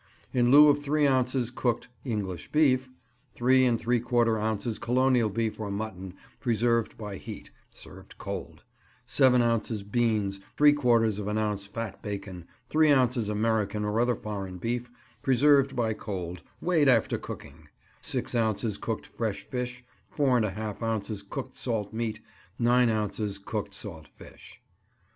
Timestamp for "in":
0.33-0.49